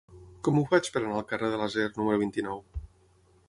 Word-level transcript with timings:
Com 0.47 0.55
ho 0.61 0.63
faig 0.71 0.89
per 0.95 0.99
anar 1.03 1.13
al 1.19 1.27
carrer 1.33 1.51
de 1.53 1.61
l'Acer 1.61 1.87
número 1.99 2.23
vint-i-nou? 2.25 2.67